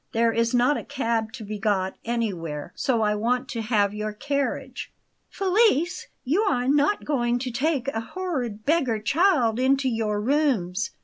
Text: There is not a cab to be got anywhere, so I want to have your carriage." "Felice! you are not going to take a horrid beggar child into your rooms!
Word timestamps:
There 0.13 0.33
is 0.33 0.51
not 0.51 0.77
a 0.77 0.83
cab 0.83 1.31
to 1.33 1.43
be 1.43 1.59
got 1.59 1.95
anywhere, 2.03 2.73
so 2.75 3.03
I 3.03 3.13
want 3.13 3.47
to 3.49 3.61
have 3.61 3.93
your 3.93 4.13
carriage." 4.13 4.91
"Felice! 5.29 6.07
you 6.23 6.41
are 6.41 6.67
not 6.67 7.05
going 7.05 7.37
to 7.37 7.51
take 7.51 7.87
a 7.89 7.99
horrid 8.01 8.65
beggar 8.65 8.97
child 8.97 9.59
into 9.59 9.87
your 9.89 10.19
rooms! 10.19 10.89